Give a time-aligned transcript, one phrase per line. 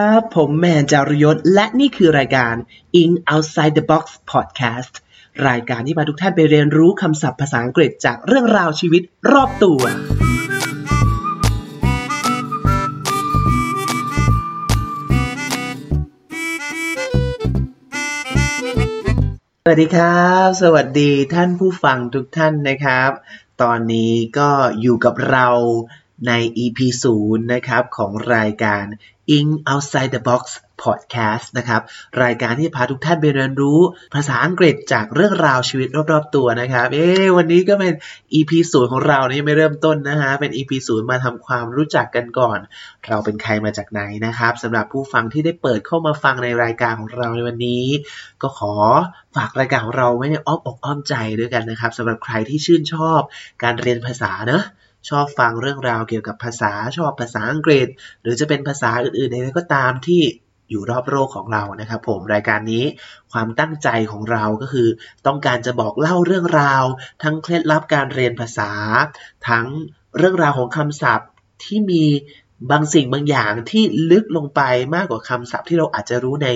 [0.00, 2.54] ครับผมแมนจารยศ และนี่คือรายการ
[3.02, 4.94] In Outside the Box Podcast
[5.48, 9.02] รายการที่พาทุกท่านไปเรียนรู้คำศัพท์ภาษาอังกฤษจากเรื่องราวชีวิต
[9.32, 9.80] รอบตัว
[19.64, 23.10] สวัสดีครับ สวัสดีท่านผู้ฟังทุกท่านนะครับ
[23.62, 24.50] ตอนนี้ก็
[24.80, 25.48] อยู่กับเรา
[26.26, 26.32] ใน
[26.64, 26.78] EP
[27.16, 28.84] 0 นะครับ ของรายการ
[29.36, 30.44] In Outside the Box
[30.82, 31.82] Podcast นะครับ
[32.22, 33.80] รายการที่พาทุกท่านไปเรียนรู้
[34.14, 37.94] ภาษาอังกฤษจากเรื่องราวชีวิตรอบๆตัวนะครับ เอ๊วันนี้ก็เป็น
[38.34, 42.58] EP 0ของเรานี่ไม่เริ่มต้นนะฮะ เป็น EP 0มาทำความรู้จักกันก่อน
[43.06, 47.84] เราเป็นใครมาจากไหนนะครับสำหรับผู้ฟังที่ได้เปิดเข้ามาฟังในรายการของเราในวันนี้
[48.42, 48.74] ก็ขอ
[49.36, 53.20] ฝากรายการของเราไว้ในอ้อมอกอ้อมใจด้วยกันนะครับสำหรับใครที่ชื่นชอบ
[53.62, 54.64] การเรียนภาษาเนอะ
[55.08, 57.88] ชอบฟังเรื่องราวเกี่ยวกับภาษาชอบภาษาอังกฤษ
[58.22, 60.22] หรือจะเป็นภาษาอื่นๆใดก็ตามที่
[60.70, 62.84] อยู่รอบโลกของเรานะครับผมรายการนี้
[63.32, 64.88] ความตั้งใจของเราก็คือ
[65.26, 66.84] ต้องการจะบอกเล่าเรื่องราว
[67.22, 68.70] ทั้งเคล็ดลับการเรียนภาษา
[69.48, 69.66] ทั้ง
[70.18, 71.28] เรื่องราวของคำศัพท์
[71.64, 72.04] ที่มี
[72.70, 74.60] บางสิ่งบางอย่างที่ลึกลงไป
[74.94, 76.48] มากกว่าคำศัพท์ที่เราอาจจะรู้ใน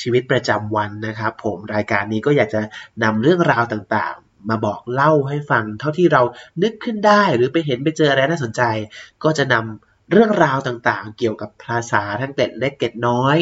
[0.00, 2.60] ชีวิตประจำวันนะครับ ผมรายการนี้ก็อยากจะ
[3.02, 6.22] นำเรื่องราวต่างๆ มาบอกเล่าให้ฟัง เท่าที่เรา
[6.62, 8.62] นึกขึ้นได้หรือไปเห็นไปเจออะไรน่าสนใจ
[9.24, 13.36] ก็จะนำเรื่องราวต่างๆ เกี่ยวกับภาษาทั้งเกร็ดเล็กเกร็ดน้อย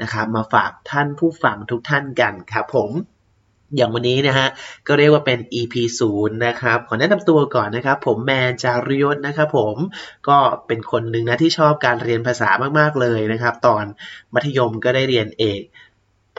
[0.00, 2.90] นะครับมาฝากท่านผู้ฟังทุกท่านกันครับผม
[3.76, 4.48] อย่างวันนี้นะฮะ
[4.86, 5.74] ก็เรียกว่าเป็น EP
[6.10, 9.76] 0นะครับขอแนะนำตัวก่อนนะครับ ผมแมนจาริยศนะครับผม
[10.28, 13.84] ก็เป็นคนหนึ่งนะที่ชอบการเรียนภาษามากๆเลยนะครับ ตอน
[14.34, 15.62] มัธยมก็ได้เรียนเอก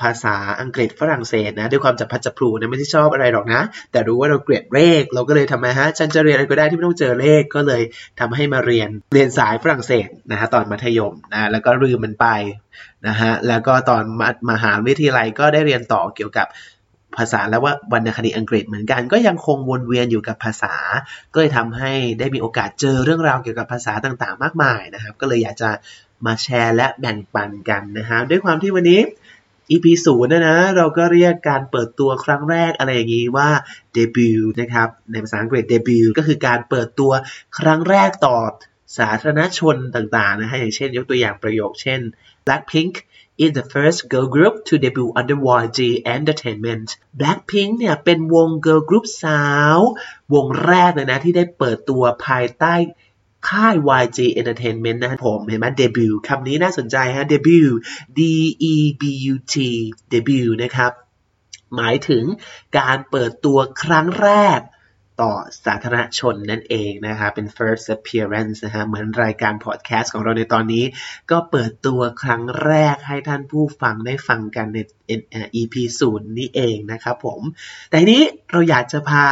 [0.02, 3.61] ภาษาอังกฤษฝรั่งเศสนะด้วยความจับพัดจับพลูนะไม่ได้ชอบอะไรหรอกนะ
[3.92, 7.81] แต่รู้ว่าเราเกลียดเลข เราก็เลยทำไมฮะฉันจะเรียนอะไรก็ได้ที่ไม่ต้องเจอเลขก็เลย
[8.20, 12.27] ทำให้มาเรียนเรียนสายฝรั่งเศสนะฮะตอนมัธยมนะแล้วก็ลืมมันไป
[13.08, 14.03] นะฮะแล้วก็ตอน
[14.52, 16.47] มหาวิทยาลัยก็ได้เรียนต่อเกี่ยวกับ
[17.17, 20.76] ภาษาแล้วว่าวรรณคดีอังกฤษเหมือนกัน ก็ยังคงวนเวียนอยู่กับภาษา
[21.33, 25.70] ก็เลยทำให้ได้มีโอกาสเจอเรื่องราวเกี่ยวกับภาษาต่างๆ มากมายนะครับ ก็เลยอยากจะ
[26.26, 29.02] มาแชร์และแบ่งปันกันนะฮะด้วยความที่วันนี้
[29.71, 33.49] EP ศูนย์นะนะเราก็เรียกการเปิดตัวครั้งแรกอะไรอย่างนี้ว่า
[33.95, 37.11] debut นะครับในภาษาอังกฤษ debut ก็คือการเปิดตัว
[37.59, 38.37] ครั้งแรกต่อ
[38.97, 42.02] สาธารณชนต่างๆนะฮะอย่างเช่นยกตัวอย่างประโยคเช่น
[42.45, 42.93] Blackpink
[43.43, 45.80] is the first girl group to debut under YG
[46.15, 46.87] Entertainment
[47.19, 49.43] Blackpink เนี่ยเป็นวง girl group สา
[49.77, 49.80] ว
[50.33, 52.73] วงแรกเลยนะที่ได้เปิดตัวภายใต้
[53.48, 57.72] ค่าย YG Entertainment นะครับผมเห็นไหม debut คำนี้น่าสนใจฮะ debut
[58.17, 58.20] D
[58.72, 59.55] E B U T
[60.14, 60.92] debut นะครับ
[61.76, 62.23] หมายถึง
[62.78, 64.61] การเปิดตัวครั้งแรก
[65.22, 65.33] ต่อ
[65.66, 70.86] สาธารณชนนั่นเองนะคะเป็น first appearance นะฮะเหมือนรายการพอดแคสต์ของเราในตอนนี้
[71.32, 74.78] ก็เปิดตัวครั้งแรกให้ท่านผู้ฟังได้ฟังกันใน
[75.55, 75.76] EP
[76.10, 77.42] 0นี้เองนะครับผม
[77.89, 79.26] แต่นี้เราอยากจะพา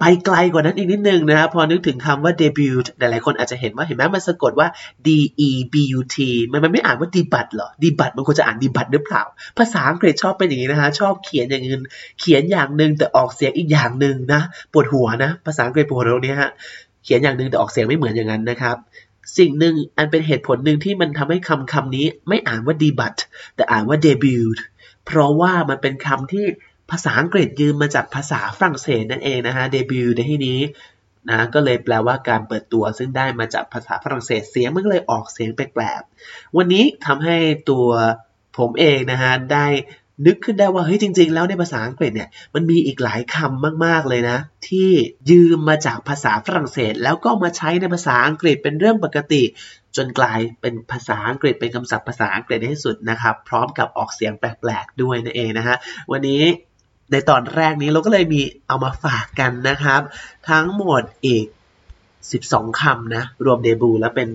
[0.00, 4.68] ไปไกลกว่านั้นอีกนิดนึงนะครับพอนึกถึงคำว่า debut หลายๆคนอาจจะเห็นว่าเห็นไหมมันสะกดว่า
[5.06, 5.08] d
[5.48, 6.16] e b u t
[6.52, 9.22] มันมันไม่อ่านว่า debut หรอ debut มันควรจะอ่าน debut หรือเปล่า
[9.58, 11.80] ภาษาอังกฤษชอบเป็นอย่างนี้นะฮะชอบเขียนอย่างอื่น
[12.20, 16.50] เขียนอย่างหนึ่งแต่ออกเสียงอีกอย่างหนึ่งนะปวดหัวนะ ภาษาอังกฤษปวดหัวตรงนี้ฮะ
[17.04, 18.76] เขียนอย่างหนึ่งแต่ออกเสียงไม่เหมือนอย่างนั้นนะครับ
[19.38, 23.18] สิ่งหนึ่งอันเป็นเหตุผลหนึ่งที่มันทำให้คำคำนี้ไม่อ่านว่า debut
[23.56, 24.56] แต่อ่านว่า debut
[25.06, 26.46] เพราะว่ามันเป็นคำที่
[26.90, 30.60] ภาษาอังกฤษยืมมาจากภาษาฝรั่งเศสนั่นเองนะฮะเดบิวต์ในที่นี้
[31.30, 37.36] นะก็เลยแปลว่าการเปิดตัวซึ่งได้มาจากภาษาฝรั่งเศสเสียงมันก็เลยออกเสียงแปลกๆวันนี้ทำให้
[37.70, 37.86] ตัว
[38.58, 39.66] ผมเองนะฮะได้
[40.26, 44.90] นึกขึ้นได้ว่าเฮ้ยจริง ๆ แล้วในภาษาอังกฤษเนี่ยมันมีอีกหลายคำมากๆเลยนะ ที่
[45.30, 49.42] ยืมมาจากภาษาฝรั่งเศส แล้วก็มาใช้ในภาษาอังกฤษเป็นเรื่องปกติ
[49.96, 55.76] จนกลายเป็นภาษาอังกฤษเป็นคำศัพท์ภาษาอังกฤษในที่สุดนะครับ พร้อมกับออกเสียงแปลกๆด้วยนั่นเองนะฮะ
[56.12, 56.42] วันนี้
[57.10, 60.00] ในตอนแรกนี้เราก็เลยมีเอามาฝากกันนะครับ
[60.50, 61.46] ทั้งหมดอีก
[62.12, 64.28] 12 คำนะ รวมเดบูแล้วเป็น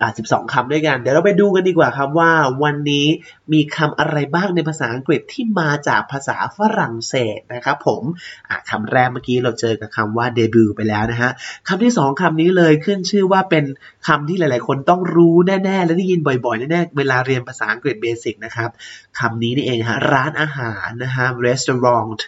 [0.00, 2.32] อ่า12 คำด้วยกัน เดี๋ยวเราไปดูกันดีกว่าครับว่า
[2.64, 3.06] วันนี้
[3.52, 8.02] มีคำอะไรบ้างในภาษาอังกฤษที่มาจากภาษาฝรั่งเศสนะครับผม
[8.48, 11.30] อ่าคำแรกเมื่อกี้เราเจอกับคำว่า debut ไปแล้วนะฮะ
[11.68, 13.64] คำที่ 2คำนี้เลยขึ้นชื่อว่าเป็น
[14.06, 18.70] คำที่หลาย ๆ คนต้องรู้แน่ ๆ และได้ยินบ่อย ๆ แน่ ๆ เวลาเรียนภาษาอังกฤษเบสิกนะครับ
[19.18, 22.20] คำนี้นี่เองฮะร้านอาหารนะฮะ restaurant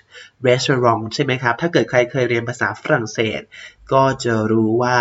[0.48, 3.40] restaurant ใช่ไหมครับ ถ้าเกิดใครเคยเรียนภาษาฝรั่งเศส
[3.92, 4.98] ก็จะรู้ว่า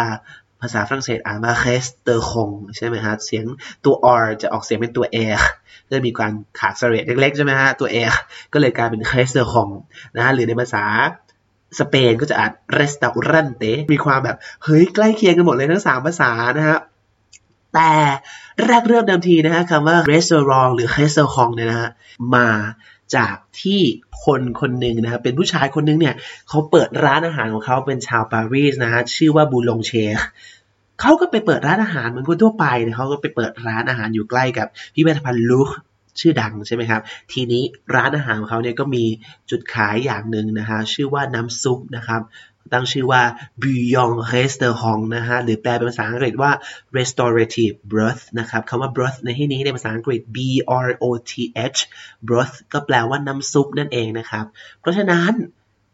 [0.62, 3.46] ภาษาฝรั่งเศสอ่านว่า r e s t a u r a n t ใช่ไหมฮะ เสียง
[3.86, 5.06] ตัว r จะออกเสียงเป็นตัว
[5.38, 5.42] r
[5.92, 8.14] จะมีการขาดเสระเล็กๆใช่ไหมฮะ ตัว r
[8.54, 9.74] ก็เลยกลายเป็น r e s t a u r a n t
[10.16, 10.86] นะฮะ หรือในภาษา
[11.80, 16.80] สเปนก็จะอ่าน restaurante มีความแบบ เฮ้ย ใกล้เคียงกันหมดเลยทั้ง 3 ภาษานะฮะ
[17.76, 17.92] แต่
[18.66, 21.90] แรกเริ่มเดิมทีนะฮะคำว่า restaurant หรือ restaurant เนี่ยนะฮะ
[22.36, 22.48] มา
[23.16, 23.82] จากที่
[24.26, 26.16] คนคนหนึ่งนะครับเป็นผู้ชายคนหนึ่งเนี่ย
[26.50, 29.92] เขาเปิดร้านอาหารของเขาเป็นชาวปารีสนะฮะชื่อว่าบูลงเช
[31.02, 32.66] เขาก็ไปเปิดร้านอาหารเหมือนคนทั่วไป
[32.98, 35.70] เขาก็ไปเปิดร้านอาหารอยู่ใกล้กับพิพิธภัณฑ์ลูฟ
[36.20, 37.02] ชื่อดังใช่ไหมครับ
[37.32, 37.64] ทีนี้
[37.96, 39.04] ร้านอาหารของเขาเนี่ยก็มี
[39.50, 42.22] จุดขายอย่างหนึ่งนะฮะชื่อว่าน้ำซุปนะครับ
[42.74, 43.24] ตั้งชื่อว่า
[43.62, 46.52] Bouillon Restaurant นะฮะหรือแปลเป็นภาษาอังกฤษว่า
[46.98, 50.38] restorative broth นะครับคำว่า broth ในที่นี้ในภาษาอังกฤษ B
[50.86, 51.34] R O T
[51.76, 51.80] H
[52.28, 54.46] broth ก็แปลว่าน้ำซุปนั่นเองนะครับ
[54.80, 55.32] เพราะฉะนั้น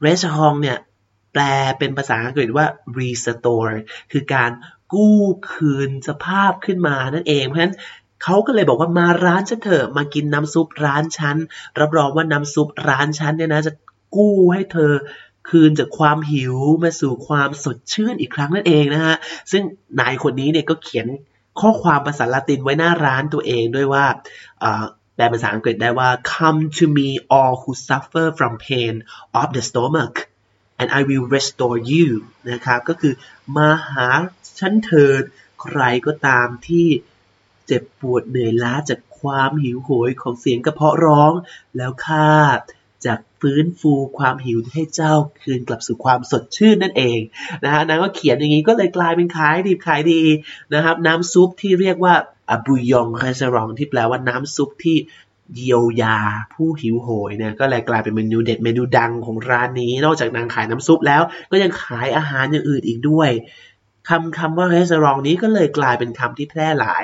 [0.06, 0.77] restaurant เนี่ย
[1.33, 1.44] แปล
[1.80, 2.66] เป็นภาษาอังกฤษว่า
[3.00, 3.75] restore
[4.12, 4.51] คือการ
[4.94, 5.21] กู้
[5.51, 7.75] คืนสภาพขึ้นมานั่นเอง เพราะฉะนั้น
[8.24, 11.38] เขาก็เลยบอกว่ามาร้านฉันเถอะมากินน้ำซุปร้านฉัน
[11.80, 13.71] รับรองว่าน้ำซุปร้านฉันเนี่ยนะจะ
[14.16, 14.92] กู้ให้เธอ
[15.50, 19.15] คืนจากความหิวมาสู่ความสดชื่นอีกครั้งนั่นเองนะฮะ
[19.51, 19.63] ซึ่ง
[20.00, 21.07] นายคนนี้เนี่ยก็เขียน
[21.59, 24.06] ข้อความภาษาละตินไว้หน้าร้านตัวเองด้วยว่า
[25.15, 28.94] แปลภาษาอังกฤษได้ว่า come to me all who suffer from pain
[29.42, 30.15] of the stomach
[30.80, 32.07] and I will restore you
[32.51, 33.13] นะครับ ก็คือ
[33.56, 34.07] มาหา
[34.59, 35.21] ฉันเถิด
[35.62, 36.88] ใครก็ตามที่
[37.68, 41.33] เจ็บปวดเหนื่อยล้าจากความหิวโหยของเสียงกระเพาะร้อง
[41.77, 42.31] แล้วข้า
[43.07, 47.19] จากฟื้นฟูความหิวให้เจ้าคืนกลับสู่ความสดชื่นนั่นเอง
[47.63, 50.22] นะฮะนางก็เขียนอย่างนี้ก็เลยกลายเป็นขายดีขายดี
[50.74, 52.13] นะครับน้ำซุปที่เรียกว่า
[52.50, 54.98] อบุยองคาซารองที่แปลว่าน้ำซุปที่
[55.56, 56.18] เยียวยา
[56.54, 61.22] ผู้หิวโหยเนี่ยก็เลยกลายเป็นเมนูเด็ดเมนูดังของร้านนี้ นอกจากนางขายน้ำซุปแล้ว
[61.52, 63.30] ก็ยังขายอาหารอย่างอื่นอีกด้วย
[64.10, 67.04] คำคำว่าเรสรองนี้ก็เลยกลายเป็นคำที่แพร่หลาย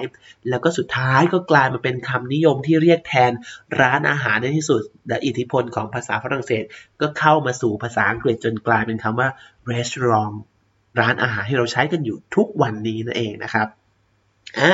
[0.50, 3.32] แล้วก็สุดท้ายก็กลายมาเป็นคำนิยมที่เรียกแทน
[3.80, 6.64] ร้านอาหารในที่สุด และอิทธิพลของภาษาฝรั่งเศส
[7.02, 9.30] ก็เข้ามาสู่ภาษาอังกฤษจนกลายเป็นคำว่า
[9.72, 10.36] restaurant
[11.00, 13.68] ร้านอาหารที่เราใช้กันอยู่ทุกวันนี้นั่นเองนะครับ
[14.60, 14.74] อ่า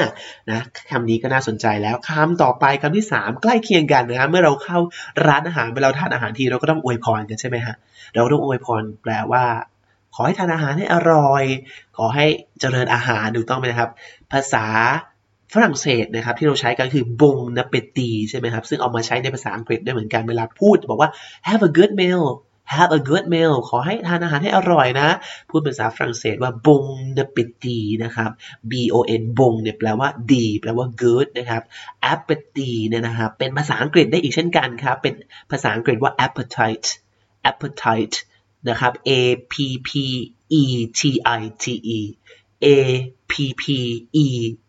[0.49, 4.77] นะคำนี้ก็น่าสนใจแล้วคำต่อไปคำที่ 3 ใกล้เคียงกันนะครับเมื่อเราเข้า
[5.27, 7.75] ร้านอาหารเวลาทานอาหารทีเราก็ต้องอวยพรกันใช่ไหมฮะ
[8.13, 9.43] เราต้องอวยพรแปลว่า
[10.19, 11.43] ขอให้ทานอาหารให้อร่อย
[11.97, 12.25] ขอให้
[12.59, 13.91] เจริญอาหารถูกต้องไหมนะครับ
[14.31, 14.65] ภาษา
[15.53, 21.09] ฝรั่งเศสนะครับที่เราใช้กันคือบงนเปตีใช่ไหมครับ ซึ่งเอามาใช้ในภาษาอังกฤษได้เหมือนกันเวลาพูด บอกว่า
[21.47, 22.25] have a good meal
[22.75, 25.09] have a good meal ขอให้ทานอาหารให้อร่อยนะ
[25.49, 26.83] พูดภาษาฝรั่งเศสว่าบง
[27.17, 28.31] นเปตีนะครับ
[28.71, 31.63] b o n บงเนี่ยแปลว่าดี แปลว่า good นะครับ
[32.13, 35.13] appetite เนี่ยนะครับเป็นภาษาอังกฤษได้อีกเช่นกันครับ เป็น
[35.51, 36.87] ภาษาอังกฤษว่า appetite
[37.49, 38.17] appetite
[38.69, 39.09] นะครับ A
[39.51, 39.55] P
[39.87, 39.89] P
[40.61, 40.63] E
[40.99, 41.01] T
[41.39, 41.65] I T
[41.97, 41.99] E
[42.65, 42.67] A
[43.31, 43.63] P P
[44.23, 44.27] E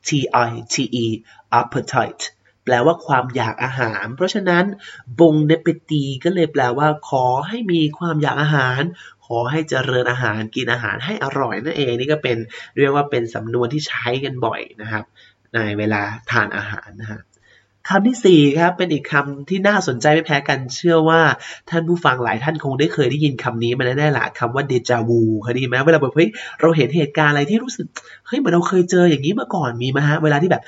[0.08, 0.10] T
[0.48, 0.74] I T
[1.04, 1.06] E
[1.60, 2.24] appetite
[2.64, 4.64] แปลว่าความอยากอาหาร เพราะฉะนั้น
[5.20, 8.80] บงเนปตีก็เลยแปลว่า ขอให้มีความอยากอาหาร
[9.26, 12.36] ขอให้เจริญอาหารกินอาหารให้อร่อยนั่นเองนี่ก็เป็น
[12.78, 15.04] เรียกว่าเป็นสำนวนที่ใช้กันบ่อยนะครับ
[15.54, 17.20] ในเวลาทานอาหารนะฮะ
[17.88, 21.20] คำที่สี่ครับ เป็นอีกคำที่น่าสนใจไม่แพ้กันเชื่อว่า
[21.70, 26.28] ท่านผู้ฟังหลายท่านคงได้เคยได้ยินคำนี้มาแน่ๆแหละคำว่าเดจาวูเคยได้ยินไหมเวลาแบบเฮ้ย
[26.60, 27.86] เราเห็นเหตุการณ์อะไรที่รู้สึก
[28.26, 30.62] เฮ้ยเหมือนเราเคยเจออย่างนี้มาก่อนมีไหมฮะเวลาที่แบบ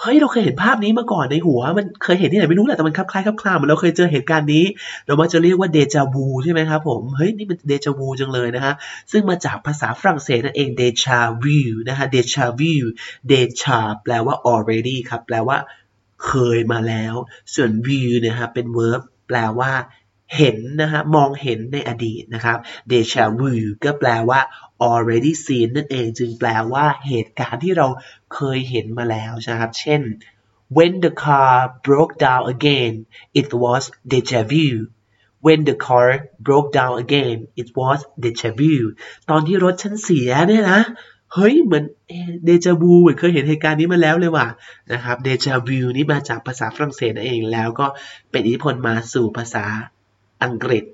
[0.00, 4.64] เฮ้ยเราเคยเห็นภาพนี้มาก่อนในหัว มันเคยเห็นที่ไหนไม่รู้แหละแต่มันคลับคล้ายคลับคลาเหมือนเราเคยเจอเหตุการณ์นี้
[5.06, 8.74] เรามาจะเรียกว่าเดจาวูใช่ไหมครับผมเฮ้ยนี่มันเดจาวูจังเลยนะฮะ
[9.12, 12.84] ซึ่งมาจากภาษาฝรั่งเศสนั่นเองเดชาวิวนะฮะเดชาวิว
[13.28, 15.58] เดชาแปลว่า already ครับแปลว่า
[16.24, 17.14] เคยมาแล้ว
[17.54, 19.72] ส่วน view นี่ยครับเป็น verb แปลว่า
[20.36, 22.58] เห็นนะฮะมองเห็นในอดีตนะครับ
[22.90, 23.52] deja vu
[23.84, 24.40] ก็แปลว่า
[24.90, 27.86] already seen นั่นเองจึงแปลว่าเหตุการณ์ที่เรา
[28.34, 30.02] เคยเห็นมาแล้วนะครับ เช่น
[30.76, 31.54] when the car
[31.86, 32.92] broke down again
[33.40, 34.66] it was deja vu
[35.46, 36.06] when the car
[36.46, 38.74] broke down again it was deja vu
[39.30, 40.80] ตอนที่รถฉันเสียเนี่ยนะ
[41.34, 41.84] เฮ้ยเหมือน
[42.44, 44.46] เดจาวูเหมือนเคยเห็นเหตุการณ์นี้มาแล้วเลยว่ะ
[44.92, 47.86] นะครับเดจาวูนี่มาจากภาษาฝรั่งเศสนั่นเองแล้วก็
[48.30, 49.64] เป็นอิทธิพลมาสู่ภาษา
[50.42, 50.84] อังกฤษ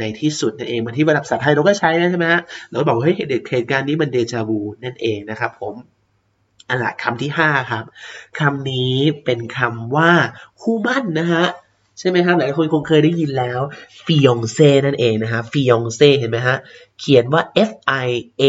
[0.00, 5.74] ในที่สุดนั่นเองมันที่ระดับภาษาไทยเราก็ใช้นะใช่ไหมฮะเราบอกเฮ้ยเหตุการณ์นี้มันเดจาวูนั่นเองนะครับผม
[6.68, 7.84] อันละคำที่ 5 ครับ
[8.40, 10.12] คำนี้เป็นคำว่า
[10.60, 11.46] คู่มั่นนะฮะ
[11.98, 13.60] ใช่ไหมครับหลายคนคงเคยได้ยินแล้ว
[14.04, 16.56] ฟิยองเซ่นั่นเองนะฮะฟิยองเซ่เห็นไหมฮะ
[17.00, 17.70] เขียนว่า F
[18.06, 18.08] I
[18.40, 18.44] A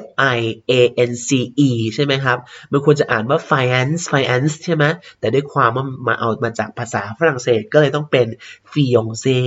[0.00, 0.02] F
[0.36, 0.38] I
[0.70, 0.72] A
[1.10, 1.28] N C
[1.68, 2.38] E ใช่ไหมครับ
[2.72, 4.84] มันควรจะอ่านว่า finance finance ใช่ไหม
[5.20, 8.26] แต่ด้วยความว่ามาเอามาจากภาษาฝรั่งเศสก็เลยต้องเป็น
[8.72, 9.38] fiancé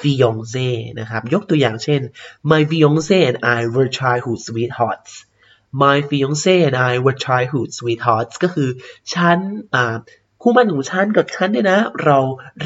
[0.00, 0.68] fiancé
[1.00, 2.00] นะครับ ยกตัวอย่างเช่น
[2.50, 5.12] my fiancé and I were childhood sweethearts
[5.82, 8.68] my fiancé and I were childhood sweethearts ก็คือ
[9.12, 9.38] ฉัน
[10.42, 12.18] คู่มั่นของฉันกับฉันเนี่ยนะ เรา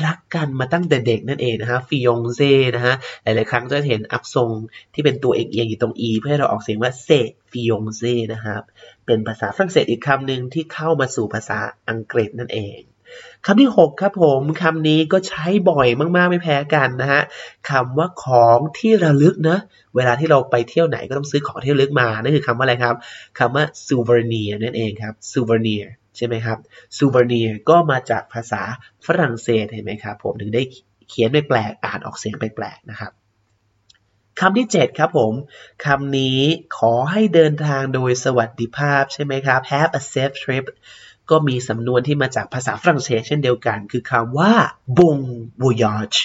[0.05, 2.41] รักกันมาตั้งแต่เด็กนั่นเองนะฮะฟิยงเซ
[2.77, 4.51] นะฮะหลายๆครั้งจะเห็นอักษร
[4.95, 7.09] ที่เป็นตัวเอียงอยู่ตรง e เพื่อให้เราออกเสียงว่าเซ
[7.51, 8.03] ฟิยงเซ
[8.33, 8.63] นะครับ
[9.07, 12.79] เป็นภาษาฝรั่งเศสอีกคำหนึ่งที่เข้ามาสู่ภาษาอังกฤษนั่นเอง
[13.47, 17.23] คำที่ 6 ครับผม คำนี้ก็ใช้บ่อยมาก ๆ ไม่แพ้กันนะฮะ
[17.71, 19.59] คำว่าของที่ระลึกนะ
[19.97, 22.95] เวลาที่เราไปเที่ยวไหนก็ต้องซื้อของที่ระลึกมา นั่นคือคำว่าอะไรครับ
[23.39, 25.85] คำว่า souvenir นั่นเองครับ souvenir
[26.17, 26.59] ใช่ไหมครับ
[26.97, 28.63] souvenir ก็มาจากภาษา
[29.07, 30.63] ฝรั่งเศสเห็นไหมครับผมถึงได้
[31.09, 33.13] เขียนไปแปลกอ่านออกเสียงแปลกๆนะครับ
[34.41, 35.33] คำที่ 7 ครับผม
[35.85, 36.41] คำนี้
[36.79, 40.65] ขอให้เดินทางโดยสวัสดิภาพใช่ไหมครับ have a safe trip
[41.31, 44.53] ก็มีสำนวนที่มาจากภาษาฝรั่งเศสเช่นเดียวกัน คือคำว่า
[44.99, 45.21] bon
[45.63, 46.19] voyage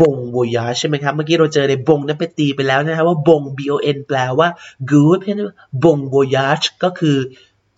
[0.00, 4.48] bon voyage ใช่ไหมครับ เมื่อกี้เราเจอในบงนั้นไปตีไปแล้วนะครับว่าบง b o n แปลว่า
[4.90, 5.50] good เพราะนั้น
[5.84, 7.18] bon voyage ก็คือ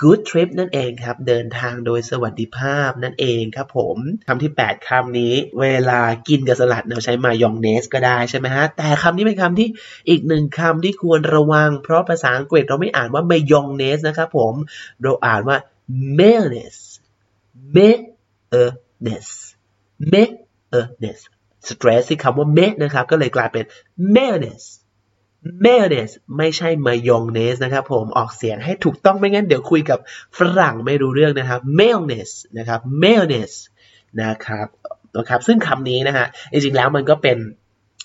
[0.02, 3.96] good trip นั่นเองครับ เดินทางโดยสวัสดิภาพนั่นเองครับผม
[4.28, 9.68] คำที่ 8คำนี้ เวลากินกับสลัดเราใช้มายองเนสก็ได้ใช่ไหมฮะ แต่คำนี้เป็นคำที่
[10.08, 14.54] อีกหนึ่งคำที่ควรระวัง เพราะภาษาอังกฤษเราไม่อ่านว่ามายองเนสนะครับผม
[15.02, 15.56] เราอ่านว่า
[16.18, 16.82] mayonnaise
[17.76, 19.34] mayonnaise
[20.12, 21.24] mayonnaise
[21.68, 23.64] stress ที่คำว่า may นะครับ ก็เลยกลายเป็น
[24.14, 24.68] mayonnaise
[25.64, 29.98] mayonnaise ไม่ใช่มายองเนสนะครับผมออกเสียงให้ถูกต้องไม่งั้นเดี๋ยวคุยกับ
[30.38, 33.58] ฝรั่งไม่รู้เรื่องนะครับ mayonnaise นะครับ mayonnaise
[34.22, 34.66] นะครับ
[35.16, 37.38] นะครับซึ่งคำนี้นะฮะจริงๆแล้วมันก็เป็น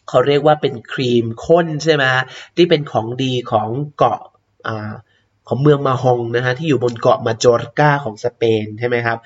[0.10, 2.04] เขาเรียกว่าเป็นครีมข้นใช่ไหม
[2.56, 3.68] ที่เป็นของดีของ
[3.98, 4.20] เกาะ
[4.68, 4.92] อ่า
[5.48, 9.18] ของเมืองมาฮองนะฮะที่อยู่บนเกาะมาโจรกาของสเปนใช่ไหมครับ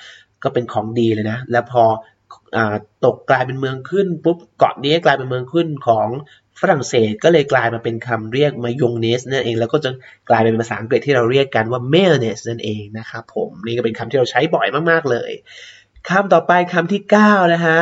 [0.43, 1.83] ก็เป็นของดีเลยนะ แล้วพอ
[2.55, 2.57] อ
[3.05, 6.07] ตกกลายเป็นเมืองขึ้นปุ๊บเกาะนี้กลายเป็นเมืองขึ้นของ
[6.61, 9.89] ฝรั่งเศสก็เลยกลายมาเป็นคำเรียกมายองเนสนั่นเอง แล้วก็จะ
[10.29, 15.31] กลายเป็นภาษาอังกฤษที่เราเรียกกันว่าเมลเนสนั่นเองนะครับผมนี่ก็เป็นคำที่เราใช้บ่อยมากๆเลย
[16.09, 17.79] คำต่อไปคำที่ 9 นะฮะ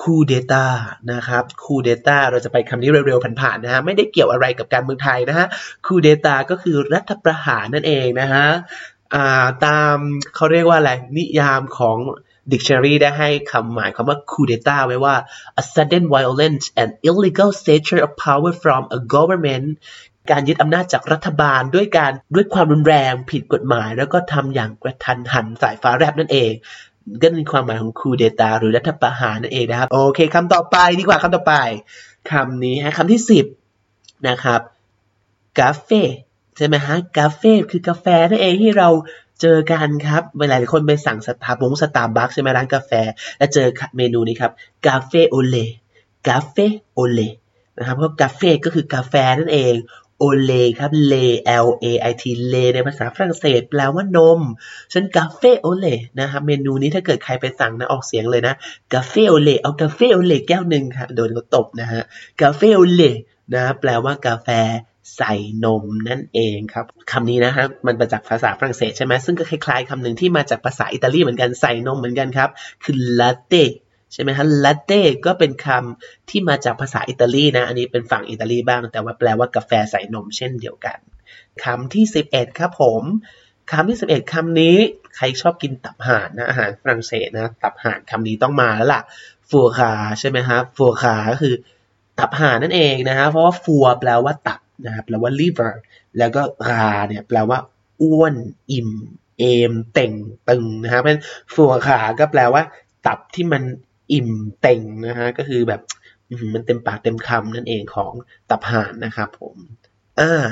[0.00, 0.66] คูเดต้า
[1.12, 5.46] นะครับคูเดต้าเราจะไปคำนี้เร็วๆผ่านๆนะฮะไม่ได้เกี่ยวอะไรกับการเมืองไทยนะฮะ
[5.86, 8.46] คูเดต้าก็คือรัฐประหารนั่นเองนะฮะ
[9.66, 9.96] ตาม
[10.34, 11.96] เขาเรียกว่าอะไรนิยามของ
[12.52, 15.14] Dictionary ได้ให้คำหมายคำว่า coup d'etat ไว้ว่า
[15.60, 19.66] a sudden violent and illegal seizure of power from a government
[20.30, 26.52] การยึดอำนาจจากรัฐบาลด้วยการด้วยความรุนแรงผิดกฎหมาย แล้วก็ทำอย่างกระทันหันสายฟ้าแลบนั่นเอง
[27.22, 31.54] ก็มีความหมายของคูเดตาหรือรัฐประหารนั่นเองนะครับ โอเคคำต่อไปดีกว่าคำต่อไป
[32.30, 33.44] คำนี้ฮะคำที่สิบ
[34.28, 34.60] นะครับ
[35.60, 36.02] กาเฟ่
[36.56, 38.88] ใช่ไหมฮะกาเฟ่คือกาแฟนั่นเองที่เรา
[39.40, 42.92] เจอกันครับเวลาหลายคนไปสั่งสตาร์บงสตาร์บัคใช่ไหมร้านกาแฟ
[43.38, 43.66] แล้วเจอ
[43.96, 44.52] เมนูนี้ครับ
[44.86, 45.56] กาเฟโอเล
[46.28, 46.56] กาเฟ
[46.94, 47.20] โอเล
[47.78, 49.74] นะครับเพราะกาเฟ่ก็คือกาแฟนั่นเอง
[50.18, 51.14] โอเลครับเล
[51.64, 54.40] L A I T เลในภาษาฝรั่งเศสแปลว่านม
[54.92, 55.86] ฉันกาเฟโอเล
[56.20, 58.54] นะครับเมนูนี้ถ้าเกิดใครไปสั่งนะออกเสียงเลยนะ
[58.92, 62.02] กาเฟโอเลเอากาเฟโอเลแก้วหนึ่งครับโดนเขาตบนะฮะ
[62.40, 63.02] กาเฟโอเล
[63.54, 64.48] นะแปลว่ากาแฟ
[65.16, 65.34] ใส่
[65.64, 72.50] นมนั่นเองครับคำนี้นะครับมันมาจากภาษาฝรั่งเศสใช่ไหมซึ่งก็คล้ายๆคำหนึ่งที่มาจากภาษาอิตาลีเหมือนกันใส่นมเหมือนกันครับ
[72.84, 73.64] คือลาเต้
[74.12, 80.98] ใช่ไหมฮะลาเต้ก็เป็นคำที่มาจากภาษาอิตาลีนะ อันนี้เป็นฝั่งอิตาลีบ้าง แต่ว่าแปลว่ากาแฟใส่นมเช่นเดียวกัน
[81.64, 83.02] คำที่ 11 ครับผม
[83.72, 84.76] คำที่ 11 คำนี้
[85.16, 89.02] ใครชอบกินตับห่านนะอาหารฝรั่งเศสนะตับห่านคำนี้ต้องมาแล้วล่ะ
[89.50, 91.54] ฟัวคาใช่ไหมฮะฟัวคาก็คือ
[92.18, 95.72] ตับห่านนั่นเองนะฮะเพราะว่าฟัวแปลว่าตับ นะครับแปลว่า liver
[96.18, 97.58] แล้วก็ราเนี่ยแปลว่า
[98.02, 98.34] อ้วน
[98.72, 98.90] อิ่ม
[99.38, 100.12] เอม เต่ง
[100.48, 101.18] ตึงนะครับเป็น
[101.54, 102.62] ฟัวขาก็แปลว่า
[103.06, 103.62] ตับที่มัน
[104.12, 104.30] อิ่ม
[104.60, 105.80] เต่งนะฮะก็คือแบบ
[106.54, 108.12] มันเต็มปากเต็มคำนั่นเองของ
[108.50, 109.56] ตับห่านนะครับผม
[110.20, 110.44] อ่า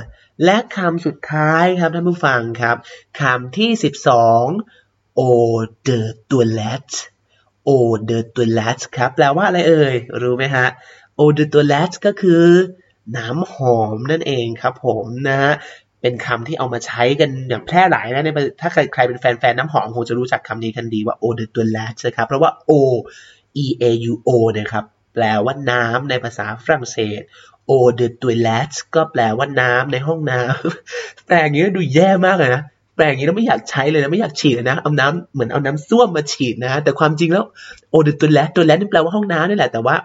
[0.45, 2.77] และคำสุดท้ายครับท่านผู้ฟังครับ
[3.21, 3.71] คำที่
[4.45, 5.23] 12 o
[5.89, 6.01] de
[6.31, 6.97] toilette
[7.69, 7.71] o
[8.11, 10.67] de toilet ครับแปลว่าอะไรเอ่ย รู้ไหมฮะ
[11.19, 12.45] o de toilet ก็คือ
[13.17, 15.53] น้ำหอมนั่นเองครับผมนะฮะ
[16.03, 18.29] เป็นคำที่เอามาใช้กันอย่างแพร่หลายนะใน
[18.61, 22.73] ถ้าใครใครเป็นแฟนๆน้ำหอมคงจะรู้จักคำนี้กันดีว่า o de toilette นะครับ เพราะว่า o
[23.65, 24.85] e a u o นะครับ
[25.15, 27.21] แปลว่าน้ำในภาษาฝรั่งเศส
[27.71, 32.63] o de toilette ก็แปลว่าน้ำในห้องน้ำแปลอย่างนี้ดูแย่มากเลยนะ
[32.97, 37.45] แปลอย่างนี้เราไม่อยากใช้เลยนะไม่อยากฉีดนะเอาน้ำเหมือนเอาน้ำส้วมมาฉีดนะแต่ความจริงแล้ว
[37.95, 39.97] o de toilette toilette นี่แปลว่าห้องน้ำนี่แหละแต่ว่า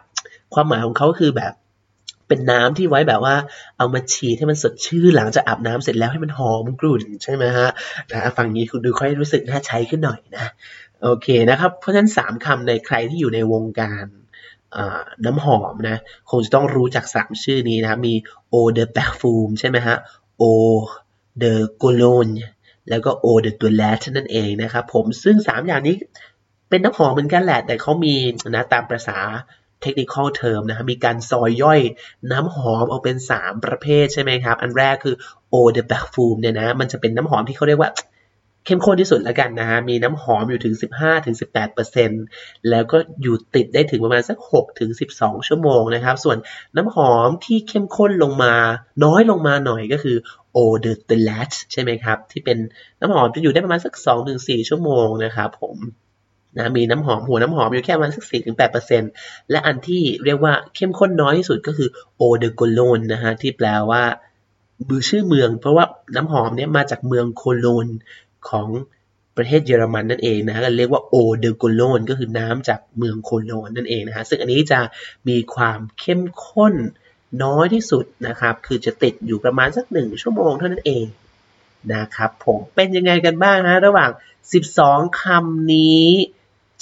[0.53, 1.53] ความหมายของเขาคือแบบ
[2.29, 3.35] เป็นน้ำที่ไว้แบบว่า
[3.77, 7.69] เอามาฉีดให้มันสดชื่นหลังจากอาบน้ำเสร็จแล้วให้มันหอมกรุ่นใช่ไหมฮะ
[8.11, 10.47] นะฟังนี้คุณดูค่อยรู้สึกน่าใช้ขึ้นหน่อยนะ
[11.03, 14.05] โอเคนะครับเพราะฉะนั้นสามคำในใครที่อยู่ในวงการ
[15.25, 15.97] น้ำหอมนะ
[16.29, 18.13] คงจะต้องรู้จักสามชื่อนี้นะมี
[18.53, 19.97] eau de parfum ใช่ไหมฮะ
[20.41, 20.53] eau
[21.41, 22.35] de cologne
[22.89, 25.95] แล้วก็ eau de toilette นั่นเองนะครับผมซึ่งสามอย่างนี้
[26.69, 28.15] เป็นน้ำหอมเหมือนกันแหละ แต่เขามี
[28.49, 29.17] นะตามภาษา
[29.83, 31.79] technical term นะมีการซอยย่อย
[32.31, 35.15] น้ำหอมออกเป็น 3 ประเภทใช่ไหมครับ อันแรกคือ
[35.53, 37.91] eau de parfum เนี่ยนะ มันจะเป็นน้ำหอมที่เขาเรียกว่า
[38.65, 40.73] เข้มข้นที่สุดแล้วกันนะฮะ มีน้ำหอมอยู่ถึง
[41.51, 44.37] 15-18%แล้วก็อยู่ติดได้ถึงประมาณสัก
[44.93, 46.37] 6-12 ชั่วโมงนะครับ ส่วน
[46.77, 48.53] น้ำหอมที่เข้มข้นลงมา
[49.03, 50.17] น้อยลงมาหน่อยก็คือ
[50.55, 52.57] eau de toilette ใช่ไหมครับ ที่เป็น
[52.99, 53.93] น้ำหอมจะอยู่ได้ประมาณสัก
[54.31, 55.77] 2-4 ชั่วโมงนะครับผม
[56.57, 59.03] นะมีน้ำหอมหัวน้ำหอมอยู่แค่ประมาณสักสี่ถึงแปดเปอร์เซ็น
[59.51, 64.03] และอันที่เรียกว่าเข้มข้นน้อยที่สุดก็คือโอเดโกโลนนะฮะที่แปลว่า
[64.89, 67.87] มือชื่อเมือง เพราะว่าน้ำหอมเนี้ยมาจากเมืองโคโลน
[68.49, 68.67] ของ
[69.37, 74.79] ประเทศเยอรมันนั่นเองนะฮะเรียกว่าโอเดโกโลนก็คือน้ำจากเมืองโคโลนนั่นเองนะฮะซึ่งอันนี้จะ
[75.27, 76.73] มีความเข้มข้น
[77.43, 81.05] น้อยที่สุดนะครับ คือจะติดอยู่ประมาณสักหนึ่งชั่วโมงเท่านั้นเอง
[81.93, 84.11] นะครับผมเป็นยังไงกันบ้างนะระหว่าง
[84.65, 86.05] 12คำนี้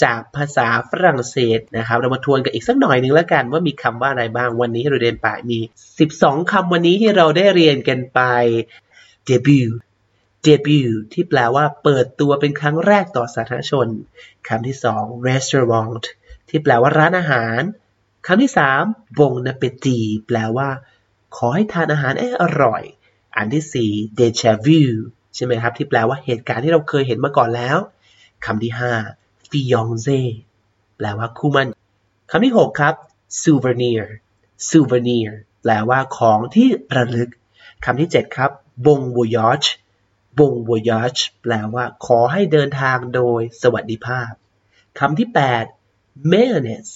[0.03, 5.59] จากภาษาฝรั่งเศสนะครับเรามาทวนกันอีกสักหน่อยหนึ่งแล้วกันว่ามีคำว่าอะไรบ้างวันนี้เราเรียนไปมี
[6.03, 8.19] 12 คำวันนี้ที่เราได้เรียนกันไป
[9.29, 9.71] debut
[10.45, 13.87] debut ที่แปลว่าเปิดตัวเป็นครั้งแรกต่อสาธารณชน
[14.47, 16.03] คำที่สอง restaurant
[16.49, 17.59] ที่แปลว่าร้านอาหาร
[18.25, 18.83] คำที่สาม
[19.17, 20.69] bon appetit แปลว่า
[21.35, 22.13] ขอให้ทานอาหาร
[22.43, 22.83] อร่อย
[23.37, 24.81] อันที่สี่ déjà vu
[25.35, 27.77] ใช่ไหมครับ ที่แปลว่าเหตุการณ์ที่เราเคยเห็นมาก่อนแล้ว
[28.45, 28.93] คำที่ห้า
[29.49, 30.19] fiancé
[30.97, 31.69] แปลว่าคู่มั่น
[32.31, 32.95] คำที่ 6 ครับ
[33.41, 34.03] souvenir
[34.69, 35.29] souvenir
[35.61, 37.29] แปลว่าของที่ระลึก
[37.85, 38.51] คำที่ 7 ครับ
[38.85, 39.67] bon voyage
[40.37, 44.31] bon voyage แปลว่าขอให้เดินทางโดยสวัสดิภาพ
[44.99, 45.29] คำที่
[45.75, 46.95] 8 mayonnaise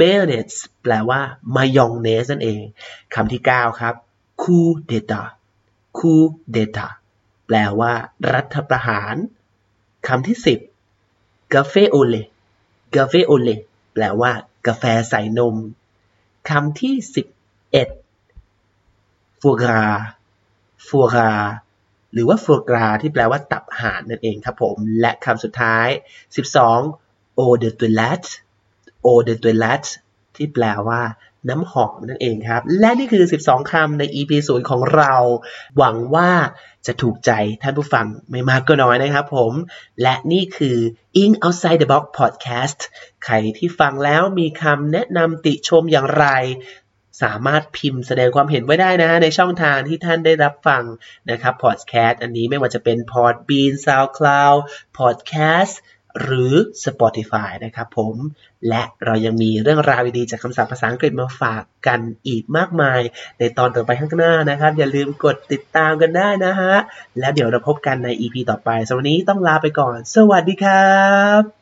[0.00, 1.20] mayonnaise แปลว่า
[1.56, 2.62] มายองเนสนั่นเอง
[3.14, 3.94] คำที่ 9 ครับ
[4.42, 5.26] coup d'état
[5.98, 6.90] coup d'état
[7.46, 7.92] แปลว่า
[8.32, 9.14] รัฐประหาร
[10.08, 10.69] คำที่ 10
[11.54, 12.14] กาเฟโอเล
[12.94, 13.48] กาเฟโอเล
[13.92, 14.32] แปลว่า
[14.66, 15.56] กาแฟใส่นม
[16.48, 17.26] คำที่สิบ
[17.72, 17.88] เอ็ด
[19.40, 19.86] ฟัวกรา
[20.88, 21.34] ฟัวกรา
[22.12, 25.88] หรือว่าฟัวกราที่แปลว่าตับห่านนั่นเองครับผม และคำสุดท้าย
[26.64, 28.30] 12 o de toilette
[29.06, 29.90] o de toilette
[30.36, 31.00] ที่แปลว่า
[31.48, 35.14] น้ำหอมนั่นเองครับ และนี่คือ 12 คำใน EP 0ของเรา
[35.78, 36.30] หวังว่า
[36.86, 37.30] จะถูกใจ
[37.62, 39.52] ท่านผู้ฟังไม่มากก็น้อยนะครับผม
[40.02, 40.78] และนี่คือ
[41.22, 42.80] In Outside the Box Podcast
[43.24, 46.26] ใครที่ฟังแล้วมีคำแนะนำติชมอย่างไร
[47.22, 50.84] สามารถพิมพ์แสดงความเห็นไว้ได้นะในช่องทางที่ท่านได้รับฟัง
[51.30, 54.58] นะครับ Podcast อันนี้ไม่ว่าจะเป็น Podbean SoundCloud
[54.98, 55.74] Podcast
[56.22, 56.52] หรือ
[56.84, 58.16] Spotify นะครับผม
[58.68, 63.00] และเรายังมีเรื่องราวดีๆ จากคำศัพท์ภาษาอังกฤษมาฝากกันอีกมากมาย
[63.38, 66.74] ในตอนต่อไปข้างหน้านะครับ อย่าลืมกดติดตามกันได้นะฮะ
[67.18, 71.00] แล้วเดี๋ยวเราพบกันใน EP ต่อไปสำหรับวันนี้ต้องลาไปก่อน สวัสดีครั
[71.40, 71.52] บ